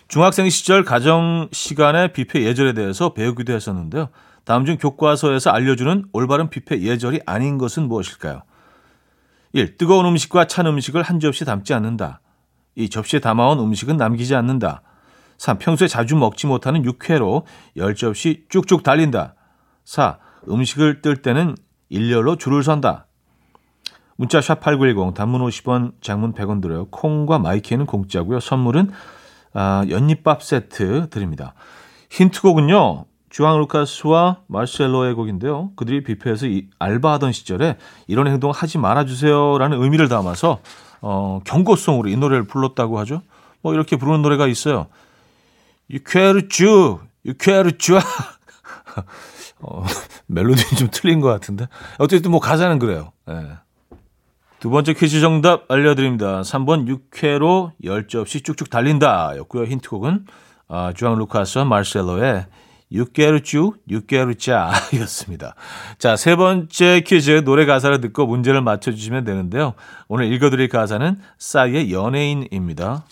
중학생 0.09 0.49
시절 0.49 0.85
가정 0.85 1.51
시간에 1.53 2.15
뷔페 2.15 2.45
예절에 2.45 2.73
대해서 2.73 3.13
배우기도 3.13 3.53
했었는데요. 3.53 4.09
다음 4.45 4.65
중 4.65 4.79
교과서에서 4.79 5.51
알려주는 5.51 6.07
올바른 6.15 6.49
뷔페 6.49 6.81
예절이 6.81 7.21
아닌 7.27 7.59
것은 7.59 7.89
무엇일까요? 7.89 8.41
1. 9.53 9.77
뜨거운 9.77 10.07
음식과 10.07 10.47
찬 10.47 10.67
음식을 10.67 11.03
한 11.03 11.21
접시 11.21 11.45
담지 11.45 11.75
않는다. 11.75 12.23
이 12.77 12.89
접시에 12.89 13.21
담아온 13.21 13.59
음식은 13.59 13.97
남기지 13.97 14.35
않는다. 14.35 14.83
3. 15.39 15.59
평소에 15.59 15.89
자주 15.89 16.17
먹지 16.17 16.47
못하는 16.47 16.85
육회로 16.85 17.47
10접시 17.77 18.49
쭉쭉 18.49 18.83
달린다. 18.83 19.35
4. 19.85 20.19
음식을 20.49 21.03
뜰 21.03 21.23
때는 21.23 21.57
일렬로 21.89 22.37
줄을 22.37 22.63
선다. 22.63 23.07
문자 24.17 24.41
샵 24.41 24.61
8910 24.61 25.15
단문 25.15 25.41
50원 25.43 25.93
장문 26.01 26.35
100원 26.35 26.63
들어요. 26.63 26.87
콩과 26.87 27.39
my 27.39 27.53
K는 27.53 27.87
공짜고요. 27.87 28.41
선물은 28.41 28.91
아, 29.55 29.85
연잎밥 29.89 30.43
세트 30.43 31.09
드립니다. 31.11 31.55
힌트곡은요. 32.11 33.07
주앙 33.35 33.59
루카스와 33.59 34.43
마르셀로의 34.47 35.15
곡인데요. 35.15 35.73
그들이 35.75 36.05
뷔페에서 36.05 36.47
이, 36.47 36.69
알바하던 36.79 37.33
시절에 37.33 37.79
이런 38.07 38.29
행동 38.29 38.53
하지 38.53 38.79
말아주세요라는 38.79 39.83
의미를 39.83 40.09
담아서 40.09 40.61
어, 41.01 41.41
경고송으로 41.45 42.11
이 42.11 42.17
노래를 42.17 42.45
불렀다고 42.45 42.97
하죠. 43.01 43.23
뭐 43.61 43.75
이렇게 43.75 43.97
부르는 43.97 44.23
노래가 44.23 44.47
있어요. 44.47 44.87
유쾌르쭈, 45.91 47.01
유쾌르쭈. 47.25 47.99
어, 49.63 49.85
멜로디는 50.27 50.77
좀 50.79 50.89
틀린 50.93 51.19
것 51.19 51.27
같은데. 51.27 51.67
어쨌든 51.99 52.31
뭐 52.31 52.39
가사는 52.39 52.79
그래요. 52.79 53.11
네. 53.27 53.35
두 54.61 54.71
번째 54.71 54.93
퀴즈 54.95 55.21
정답 55.21 55.69
알려드립니다. 55.69 56.43
3번 56.43 56.87
6회로 57.11 57.73
10점 57.83 58.21
없이 58.21 58.43
쭉쭉 58.43 58.71
달린다 58.71 59.37
였고요. 59.39 59.65
힌트곡은 59.65 60.25
아, 60.69 60.93
주앙 60.95 61.17
루카스와 61.19 61.65
마르셀로의 61.65 62.47
6개르쭈, 62.95 63.75
6개르짜 63.91 64.71
였습니다. 65.01 65.55
자, 65.99 66.17
세 66.17 66.37
번째 66.37 67.01
퀴즈 67.01 67.45
노래 67.45 67.67
가사를 67.67 68.01
듣고 68.01 68.27
문제를 68.27 68.63
맞춰주시면 68.63 69.25
되는데요. 69.25 69.75
오늘 70.09 70.33
읽어드릴 70.33 70.69
가사는 70.69 71.19
싸이의 71.39 71.93
연예인입니다. 71.93 73.05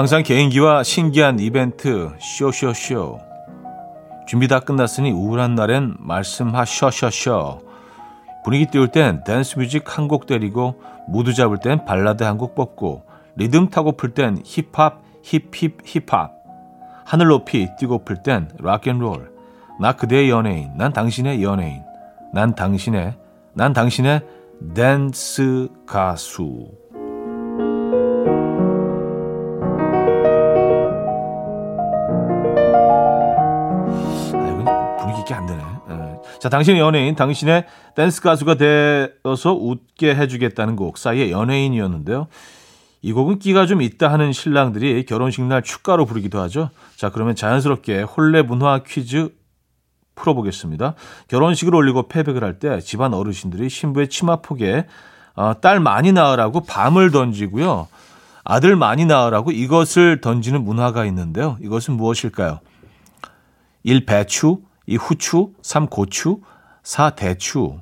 항상 0.00 0.22
개인기와 0.22 0.82
신기한 0.82 1.38
이벤트 1.40 2.10
쇼쇼쇼 2.18 3.29
준비 4.30 4.46
다 4.46 4.60
끝났으니 4.60 5.10
우울한 5.10 5.56
날엔 5.56 5.96
말씀하셔셔셔. 5.98 7.62
분위기 8.44 8.66
띄울 8.66 8.86
땐 8.86 9.24
댄스 9.24 9.58
뮤직 9.58 9.98
한 9.98 10.06
곡 10.06 10.26
때리고 10.26 10.80
무드 11.08 11.34
잡을 11.34 11.58
땐 11.58 11.84
발라드 11.84 12.22
한 12.22 12.38
곡 12.38 12.54
뽑고 12.54 13.02
리듬 13.34 13.70
타고플 13.70 14.14
땐 14.14 14.40
힙합 14.44 15.02
힙힙 15.24 15.78
힙합. 15.84 16.30
하늘 17.04 17.26
높이 17.26 17.66
뛰고플 17.76 18.22
땐 18.22 18.48
rock 18.60 18.84
and 18.84 19.02
roll. 19.02 19.32
나 19.80 19.96
그대의 19.96 20.30
연예인 20.30 20.76
난 20.76 20.92
당신의 20.92 21.42
연예인. 21.42 21.82
난 22.32 22.54
당신의 22.54 23.16
난 23.54 23.72
당신의 23.72 24.20
댄스 24.76 25.66
가수 25.84 26.68
자, 36.40 36.48
당신의 36.48 36.80
연예인, 36.80 37.14
당신의 37.14 37.66
댄스 37.94 38.22
가수가 38.22 38.54
되어서 38.54 39.52
웃게 39.52 40.14
해주겠다는 40.14 40.74
곡, 40.74 40.96
싸이의 40.96 41.32
연예인이었는데요. 41.32 42.28
이 43.02 43.12
곡은 43.12 43.38
끼가 43.38 43.66
좀 43.66 43.82
있다 43.82 44.10
하는 44.10 44.32
신랑들이 44.32 45.04
결혼식 45.04 45.42
날 45.44 45.62
축가로 45.62 46.06
부르기도 46.06 46.40
하죠. 46.40 46.70
자, 46.96 47.10
그러면 47.10 47.34
자연스럽게 47.34 48.02
홀레 48.02 48.42
문화 48.42 48.82
퀴즈 48.82 49.30
풀어보겠습니다. 50.14 50.94
결혼식을 51.28 51.74
올리고 51.74 52.08
패백을 52.08 52.42
할 52.44 52.58
때 52.58 52.80
집안 52.80 53.14
어르신들이 53.14 53.68
신부의 53.68 54.08
치마 54.08 54.36
폭에 54.36 54.86
어, 55.34 55.60
딸 55.60 55.80
많이 55.80 56.12
낳으라고 56.12 56.60
밤을 56.60 57.10
던지고요. 57.10 57.88
아들 58.44 58.76
많이 58.76 59.04
낳으라고 59.06 59.50
이것을 59.50 60.20
던지는 60.20 60.64
문화가 60.64 61.04
있는데요. 61.06 61.56
이것은 61.62 61.94
무엇일까요? 61.94 62.60
1. 63.82 64.04
배추, 64.04 64.58
이 64.90 64.96
후추, 64.96 65.52
3 65.62 65.86
고추, 65.86 66.40
4 66.82 67.10
대추. 67.10 67.78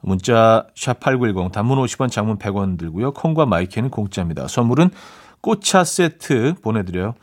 문자 0.00 0.66
샵8910 0.74 1.52
단문 1.52 1.78
50원 1.78 2.10
장문 2.10 2.38
100원 2.38 2.78
들고요. 2.78 3.12
콩과 3.12 3.44
my 3.46 3.59
K는 3.59 3.90
공짜입니다. 3.90 4.48
선물은 4.48 4.90
꽃차 5.42 5.84
세트 5.84 6.54
보내드려요. 6.62 7.14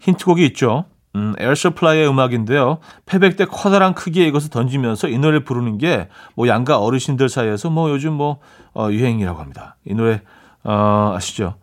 힌트곡이 0.00 0.44
있죠. 0.48 0.84
음, 1.16 1.34
Air 1.38 1.57
Supply의 1.57 2.08
음악인데요. 2.08 2.78
폐백 3.06 3.36
때 3.36 3.44
커다란 3.44 3.94
크기의 3.94 4.28
이것을 4.28 4.50
던지면서 4.50 5.08
이 5.08 5.18
노래를 5.18 5.44
부르는 5.44 5.78
게 5.78 6.08
뭐 6.34 6.46
양가 6.46 6.78
어르신들 6.78 7.28
사이에서 7.28 7.70
뭐 7.70 7.90
요즘 7.90 8.12
뭐 8.14 8.38
어, 8.74 8.88
유행이라고 8.90 9.38
합니다. 9.40 9.76
이 9.84 9.94
노래 9.94 10.20
어, 10.62 11.14
아시죠? 11.16 11.54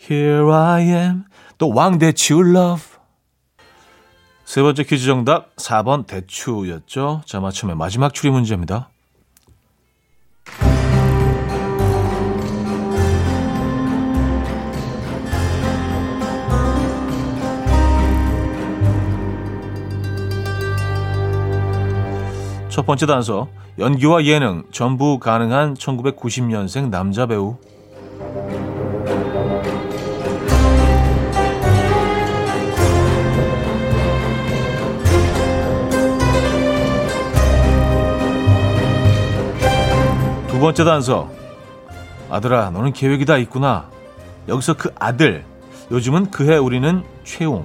Here 0.00 0.52
I 0.52 0.82
am 0.88 1.24
또 1.58 1.70
왕대치 1.70 2.34
love 2.34 2.89
세 4.50 4.62
번째 4.62 4.82
퀴즈 4.82 5.06
정답 5.06 5.54
4번 5.54 6.08
대추였죠. 6.08 7.22
자, 7.24 7.38
맞춤의 7.38 7.76
마지막 7.76 8.12
추리 8.12 8.30
문제입니다. 8.32 8.88
첫 22.70 22.84
번째 22.84 23.06
단서. 23.06 23.46
연기와 23.78 24.24
예능 24.24 24.64
전부 24.72 25.20
가능한 25.20 25.74
1990년생 25.74 26.90
남자 26.90 27.26
배우. 27.26 27.56
두 40.60 40.64
번째 40.64 40.84
단서. 40.84 41.30
아들아, 42.28 42.68
너는 42.68 42.92
계획이 42.92 43.24
다 43.24 43.38
있구나. 43.38 43.88
여기서 44.46 44.74
그 44.74 44.92
아들. 44.98 45.42
요즘은 45.90 46.30
그해 46.30 46.58
우리는 46.58 47.02
최웅. 47.24 47.64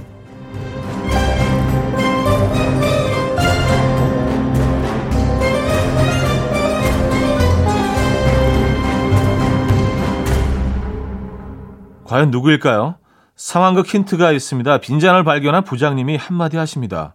과연 12.05 12.31
누구일까요? 12.31 12.95
상황극 13.35 13.87
힌트가 13.87 14.31
있습니다. 14.31 14.77
빈잔을 14.77 15.25
발견한 15.25 15.65
부장님이 15.65 16.15
한마디 16.15 16.55
하십니다. 16.55 17.13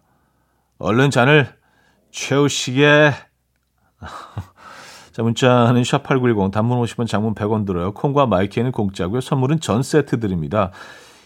얼른 0.79 1.11
잔을 1.11 1.57
채우시게. 2.13 3.15
자, 5.13 5.23
문자는 5.23 5.83
샵8910 5.83 6.53
단문 6.53 6.81
50원 6.83 7.07
장문 7.07 7.35
100원 7.35 7.67
들어요. 7.67 7.93
콩과 7.93 8.27
마이키에는 8.27 8.73
공짜고요. 8.73 9.21
선물은 9.21 9.61
전 9.61 9.83
세트 9.83 10.21
드립니다. 10.21 10.71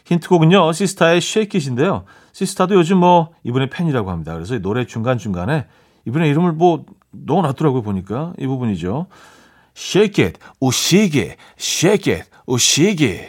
힌트곡은요. 0.07 0.73
시스타의 0.73 1.21
쉐이킷인데요. 1.21 2.05
시스타도 2.33 2.75
요즘 2.75 2.99
뭐 2.99 3.31
이분의 3.45 3.71
팬이라고 3.71 4.11
합니다. 4.11 4.35
그래서 4.35 4.59
노래 4.59 4.87
중간중간에 4.87 5.67
이분의 6.07 6.31
이름을 6.31 6.53
뭐 6.53 6.85
넣어놨더라고요. 7.11 7.83
보니까 7.83 8.33
이 8.39 8.47
부분이죠. 8.47 9.07
Shake 9.77 10.25
it, 10.25 10.39
오시게, 10.61 11.37
shake 11.59 12.15
it, 12.15 12.31
오시게. 12.47 13.29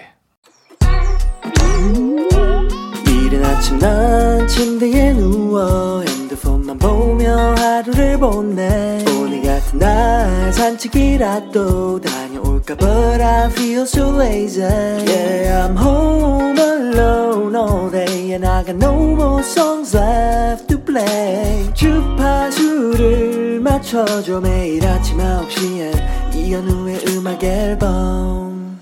이른 3.07 3.45
아침 3.45 3.79
난 3.79 4.47
침대에 4.47 5.13
누워 5.13 6.03
핸드폰만 6.35 6.77
보며 6.77 7.55
하루를 7.55 8.19
보내 8.19 9.03
오늘 9.17 9.41
같은 9.41 9.79
날 9.79 10.51
산책이라도 10.53 12.01
다녀올까 12.01 12.75
But 12.75 13.21
I 13.21 13.49
feel 13.51 13.81
so 13.83 14.19
lazy 14.19 14.63
Yeah 14.63 15.67
I'm 15.67 15.77
home 15.77 16.59
alone 16.59 17.55
all 17.55 17.89
day 17.89 18.33
And 18.33 18.45
I 18.45 18.63
got 18.63 18.75
no 18.75 18.93
more 19.13 19.41
songs 19.41 19.95
left 19.95 20.67
to 20.67 20.83
play 20.83 21.73
주파수를 21.73 23.59
맞춰줘 23.61 24.41
매일 24.41 24.85
아침 24.85 25.17
9시에 25.17 26.35
이현우의 26.35 26.99
음악 27.09 27.43
앨범 27.43 28.79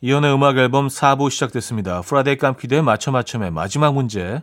이현우의 0.00 0.34
음악 0.34 0.58
앨범 0.58 0.88
4부 0.88 1.30
시작됐습니다. 1.30 2.02
Friday 2.02 2.36
깜퀴데이 2.36 2.82
맞춰 2.82 3.10
맞춰의 3.10 3.50
마지막 3.50 3.94
문제. 3.94 4.42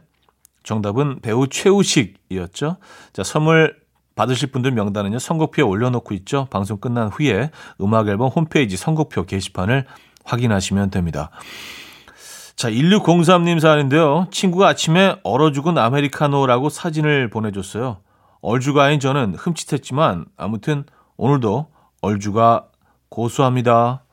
정답은 0.63 1.19
배우 1.21 1.47
최우식이었죠. 1.47 2.77
자, 3.13 3.23
선물 3.23 3.75
받으실 4.15 4.51
분들 4.51 4.71
명단은요. 4.71 5.19
선곡표에 5.19 5.63
올려놓고 5.63 6.13
있죠. 6.15 6.47
방송 6.49 6.77
끝난 6.77 7.09
후에 7.09 7.51
음악 7.81 8.07
앨범 8.07 8.29
홈페이지 8.29 8.77
선곡표 8.77 9.25
게시판을 9.25 9.85
확인하시면 10.23 10.89
됩니다. 10.91 11.29
자, 12.55 12.69
1603님 12.69 13.59
사연인데요. 13.59 14.27
친구가 14.31 14.67
아침에 14.69 15.15
얼어 15.23 15.51
죽은 15.51 15.77
아메리카노라고 15.77 16.69
사진을 16.69 17.29
보내줬어요. 17.29 17.97
얼주가인 18.41 18.99
저는 18.99 19.35
흠칫했지만 19.35 20.25
아무튼 20.37 20.83
오늘도 21.17 21.67
얼주가 22.01 22.67
고소합니다. 23.09 24.03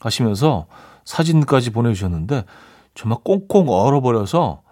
하시면서 0.00 0.66
사진까지 1.04 1.70
보내주셨는데 1.70 2.44
정말 2.94 3.18
꽁꽁 3.24 3.68
얼어버려서 3.68 4.63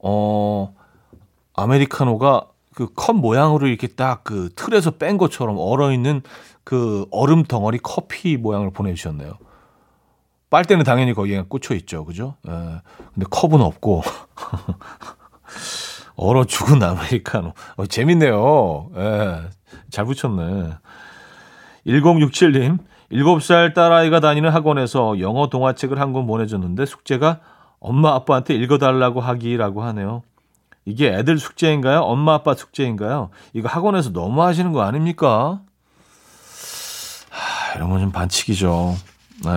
어 0.00 0.74
아메리카노가 1.54 2.46
그 2.74 2.88
컵 2.94 3.16
모양으로 3.16 3.66
이렇게 3.66 3.88
딱 3.88 4.22
그 4.24 4.50
틀에서 4.54 4.92
뺀 4.92 5.18
것처럼 5.18 5.56
얼어 5.58 5.92
있는 5.92 6.22
그 6.64 7.06
얼음 7.10 7.44
덩어리 7.44 7.78
커피 7.82 8.36
모양을 8.36 8.70
보내주셨네요. 8.70 9.34
빨대는 10.50 10.84
당연히 10.84 11.12
거기에 11.12 11.44
꽂혀 11.48 11.74
있죠, 11.74 12.04
그죠? 12.04 12.36
예. 12.48 12.52
근데 13.14 13.26
컵은 13.30 13.60
없고 13.60 14.02
얼어 16.16 16.44
죽은 16.44 16.82
아메리카노. 16.82 17.52
어, 17.76 17.86
재밌네요. 17.86 18.90
예. 18.96 19.40
잘 19.90 20.04
붙였네. 20.04 20.74
1067님, 21.86 22.78
7살 23.12 23.74
딸아이가 23.74 24.20
다니는 24.20 24.50
학원에서 24.50 25.20
영어 25.20 25.48
동화책을 25.48 26.00
한 26.00 26.12
권 26.12 26.26
보내줬는데 26.26 26.86
숙제가 26.86 27.40
엄마 27.80 28.14
아빠한테 28.14 28.54
읽어달라고 28.54 29.20
하기라고 29.20 29.82
하네요. 29.84 30.22
이게 30.84 31.08
애들 31.12 31.38
숙제인가요? 31.38 32.00
엄마 32.00 32.34
아빠 32.34 32.54
숙제인가요? 32.54 33.30
이거 33.52 33.68
학원에서 33.68 34.10
너무 34.12 34.42
하시는 34.42 34.72
거 34.72 34.82
아닙니까? 34.82 35.60
하, 37.30 37.74
이런 37.76 37.90
건 37.90 38.00
좀 38.00 38.10
반칙이죠. 38.10 38.96
네. 39.44 39.50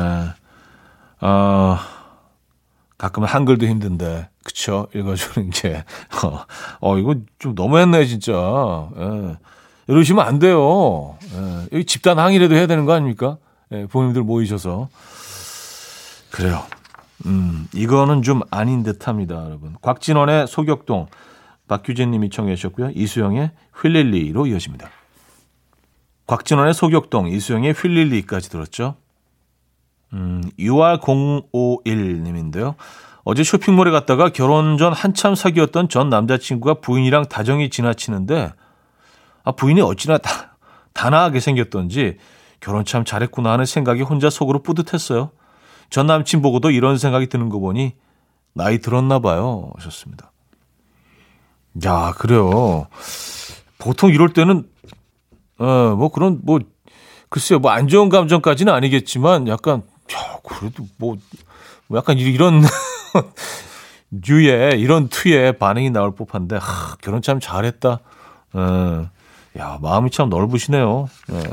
어, 1.26 1.78
가끔은 2.98 3.28
한글도 3.30 3.66
힘든데, 3.66 4.30
그쵸? 4.44 4.88
읽어주는 4.94 5.50
게. 5.52 5.84
어, 6.24 6.46
어 6.82 6.98
이거 6.98 7.16
좀 7.40 7.56
너무했네, 7.56 8.06
진짜. 8.06 8.34
예. 8.98 9.38
이러시면 9.88 10.26
안 10.26 10.40
돼요. 10.40 11.18
예. 11.34 11.68
여기 11.74 11.86
집단 11.86 12.20
항의라도 12.20 12.56
해야 12.56 12.68
되는 12.68 12.86
거 12.86 12.94
아닙니까? 12.94 13.38
예, 13.72 13.86
부모님들 13.88 14.24
모이셔서. 14.24 14.90
그래요. 16.30 16.64
음, 17.26 17.68
이거는 17.74 18.22
좀 18.22 18.42
아닌 18.52 18.84
듯 18.84 19.08
합니다, 19.08 19.44
여러분. 19.46 19.76
곽진원의 19.82 20.48
소격동, 20.48 21.08
박규진 21.68 22.12
님이 22.12 22.30
청해 22.30 22.56
주셨고요. 22.56 22.92
이수영의 22.94 23.52
휠릴리로 23.82 24.48
이어집니다. 24.48 24.90
곽진원의 26.28 26.74
소격동, 26.74 27.28
이수영의 27.30 27.74
휠릴리까지 27.74 28.50
들었죠. 28.50 28.96
음, 30.14 30.44
6월051 30.60 32.22
님인데요. 32.22 32.76
어제 33.24 33.44
쇼핑몰에 33.44 33.92
갔다가 33.92 34.30
결혼 34.30 34.78
전 34.78 34.94
한참 34.94 35.36
사귀었던 35.36 35.90
전 35.90 36.10
남자친구가 36.10 36.76
부인이랑 36.76 37.26
다정히 37.30 37.70
지나치는데, 37.70 38.52
아, 39.44 39.52
부인이 39.52 39.82
어찌나 39.82 40.18
다, 40.18 40.58
단아하게 40.94 41.40
생겼던지 41.40 42.18
결혼 42.60 42.86
참 42.86 43.06
잘했구나 43.06 43.52
하는 43.52 43.66
생각이 43.66 44.02
혼자 44.02 44.30
속으로 44.30 44.62
뿌듯했어요. 44.64 45.32
전 45.92 46.08
남친 46.08 46.42
보고도 46.42 46.72
이런 46.72 46.98
생각이 46.98 47.28
드는 47.28 47.50
거 47.50 47.60
보니 47.60 47.94
나이 48.54 48.80
들었나 48.80 49.20
봐요. 49.20 49.72
하셨습니다. 49.78 50.32
야, 51.86 52.14
그래요. 52.18 52.88
보통 53.78 54.10
이럴 54.10 54.30
때는 54.34 54.68
어, 55.60 55.96
뭐 55.96 56.10
그런 56.10 56.40
뭐 56.44 56.60
글쎄요. 57.30 57.60
뭐 57.60 57.72
안 57.72 57.88
좋은 57.88 58.10
감정까지는 58.10 58.74
아니겠지만 58.74 59.48
약간 59.48 59.84
야, 60.14 60.38
그래도 60.44 60.88
뭐, 60.98 61.16
뭐 61.88 61.98
약간 61.98 62.18
이런 62.18 62.62
류의 64.12 64.80
이런 64.82 65.08
투의 65.08 65.58
반응이 65.58 65.90
나올 65.92 66.14
법한데 66.16 66.58
하, 66.58 66.96
결혼 67.02 67.22
참 67.22 67.40
잘했다. 67.40 68.00
어, 68.54 69.10
야, 69.58 69.78
마음이 69.82 70.10
참 70.12 70.30
넓으시네요. 70.30 71.10
예. 71.34 71.44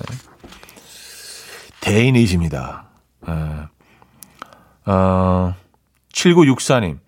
대인이십니다. 1.80 2.86
예. 3.28 3.32
어, 4.88 5.54
7964님. 6.12 6.98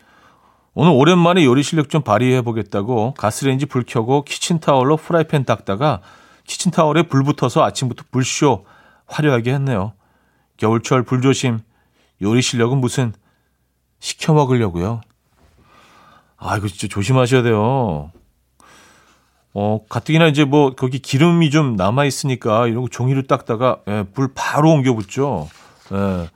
오늘 0.75 0.93
오랜만에 0.93 1.45
요리 1.45 1.63
실력 1.63 1.89
좀 1.89 2.03
발휘해 2.03 2.43
보겠다고 2.43 3.15
가스레인지 3.15 3.67
불 3.67 3.85
켜고 3.87 4.23
키친타월로 4.23 4.99
프라이팬 4.99 5.45
닦다가 5.45 6.01
키친타월에 6.47 7.05
불 7.05 7.25
붙어서 7.25 7.65
아침부터 7.65 8.05
불쇼 8.11 8.67
화려하게 9.07 9.55
했네요. 9.55 9.95
겨울철 10.59 11.05
불조심. 11.05 11.61
요리 12.23 12.43
실력은 12.43 12.79
무슨 12.79 13.15
시켜 13.99 14.35
먹으려고요. 14.35 15.01
아, 16.37 16.57
이거 16.59 16.69
진짜 16.69 16.87
조심하셔야 16.87 17.43
돼요. 17.43 18.13
어, 19.55 19.81
가뜩이나 19.89 20.27
이제 20.29 20.45
뭐 20.45 20.75
거기 20.75 20.99
기름이 20.99 21.51
좀 21.51 21.77
남아 21.77 22.05
있으니까 22.05 22.67
이런 22.67 22.83
거 22.83 22.89
종이를 22.89 23.27
닦다가 23.27 23.79
예, 23.89 24.05
불 24.13 24.33
바로 24.35 24.71
옮겨 24.71 24.95
붙죠. 24.95 25.49
예. 25.93 26.29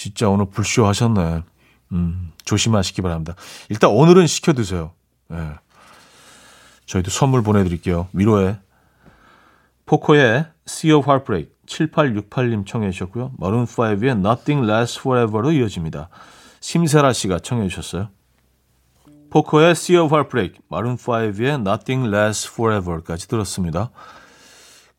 진짜 0.00 0.30
오늘 0.30 0.46
불쇼 0.46 0.86
하셨네. 0.86 1.42
음, 1.92 2.32
조심하시기 2.46 3.02
바랍니다. 3.02 3.34
일단 3.68 3.90
오늘은 3.90 4.26
시켜 4.28 4.54
드세요. 4.54 4.92
예. 5.30 5.36
저희도 6.86 7.10
선물 7.10 7.42
보내드릴게요. 7.42 8.08
위로에 8.14 8.58
포코의 9.84 10.46
Sea 10.66 10.94
of 10.94 11.06
Heartbreak 11.06 11.52
7868님 11.66 12.66
청해 12.66 12.90
주셨고요. 12.92 13.32
마룬5의 13.38 14.26
Nothing 14.26 14.66
Lasts 14.66 15.00
Forever로 15.00 15.52
이어집니다. 15.52 16.08
심세라 16.60 17.12
씨가 17.12 17.40
청해 17.40 17.68
주셨어요. 17.68 18.08
포코의 19.28 19.72
Sea 19.72 20.00
of 20.00 20.14
Heartbreak, 20.14 20.62
마룬5의 20.70 21.60
Nothing 21.60 22.08
Lasts 22.08 22.50
Forever까지 22.50 23.28
들었습니다. 23.28 23.90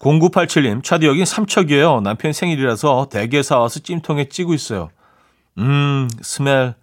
0987님, 0.01 0.83
차디 0.83 1.05
여긴 1.05 1.25
삼척이에요. 1.25 2.01
남편 2.01 2.33
생일이라서 2.33 3.07
대게 3.11 3.43
사와서 3.43 3.81
찜통에 3.81 4.29
찌고 4.29 4.53
있어요. 4.53 4.89
음, 5.59 6.09
스멜. 6.21 6.73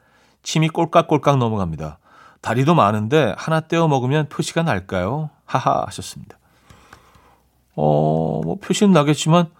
침이 0.44 0.68
꼴깍꼴깍 0.68 1.38
넘어갑니다. 1.38 1.98
다리도 2.40 2.74
많은데 2.74 3.34
하나 3.36 3.60
떼어 3.60 3.88
먹으면 3.88 4.28
표시가 4.28 4.62
날까요? 4.62 5.30
하하 5.44 5.84
하셨습니다. 5.88 6.38
어, 7.74 8.40
뭐 8.44 8.56
표시는 8.60 8.92
나겠지만 8.92 9.50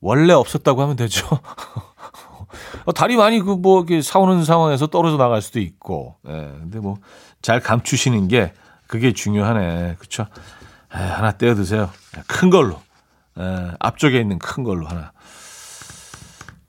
원래 0.00 0.34
없었다고 0.34 0.82
하면 0.82 0.96
되죠. 0.96 1.26
어, 2.84 2.92
다리 2.92 3.16
많이 3.16 3.40
그 3.40 3.56
뭐 3.56 3.84
사오는 4.02 4.44
상황에서 4.44 4.86
떨어져 4.88 5.16
나갈 5.16 5.40
수도 5.42 5.58
있고. 5.58 6.16
예. 6.28 6.32
근데 6.32 6.78
뭐 6.80 6.98
잘 7.40 7.60
감추시는 7.60 8.28
게 8.28 8.52
그게 8.86 9.12
중요하네. 9.12 9.96
그렇죠? 9.98 10.26
에, 10.94 10.96
하나 10.96 11.32
떼어 11.32 11.54
드세요. 11.54 11.90
큰 12.26 12.50
걸로. 12.50 12.80
에, 13.38 13.72
앞쪽에 13.78 14.18
있는 14.20 14.38
큰 14.38 14.64
걸로 14.64 14.86
하나. 14.86 15.12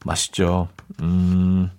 맛있죠. 0.06 0.70
음. 1.02 1.72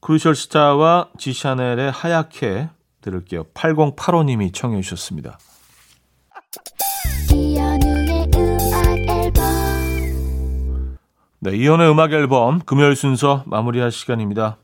크루셜 0.00 0.34
스타와 0.34 1.10
지샤넬의 1.18 1.92
하얗게 1.92 2.68
들을게요. 3.00 3.44
8085님이 3.54 4.52
청해 4.52 4.80
주셨습니다. 4.80 5.38
네, 11.40 11.56
이연의 11.56 11.90
음악 11.90 12.12
앨범 12.12 12.60
금요일 12.60 12.94
순서 12.94 13.42
마무리할 13.46 13.90
시간입니다. 13.90 14.58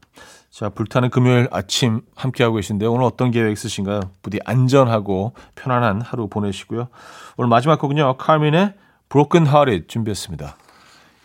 자, 0.58 0.68
불타는 0.70 1.10
금요일 1.10 1.46
아침 1.52 2.00
함께하고 2.16 2.56
계신데요. 2.56 2.92
오늘 2.92 3.04
어떤 3.04 3.30
계획 3.30 3.52
있으신가요? 3.52 4.00
부디 4.22 4.40
안전하고 4.44 5.34
편안한 5.54 6.00
하루 6.00 6.26
보내시고요. 6.26 6.88
오늘 7.36 7.48
마지막 7.48 7.78
곡은요. 7.78 8.16
카민의 8.16 8.74
Broken 9.08 9.46
Hearted 9.46 9.86
준비했습니다. 9.86 10.56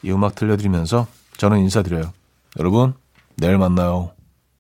이 0.03 0.11
음악 0.11 0.35
들려드리면서 0.35 1.07
저는 1.37 1.57
인사드려요. 1.61 2.13
여러분, 2.59 2.93
내일 3.35 3.57
만나요. 3.57 4.11